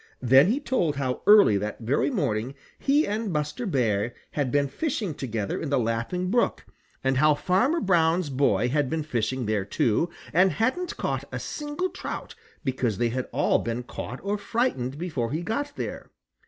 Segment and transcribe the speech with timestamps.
[0.23, 5.13] Then he told how early that very morning he and Buster Bear had been fishing
[5.13, 6.65] together in the Laughing Brook,
[7.03, 11.89] and how Farmer Brown's boy had been fishing there too, and hadn't caught a single
[11.89, 12.33] trout
[12.63, 16.09] because they had all been caught or frightened before he got there.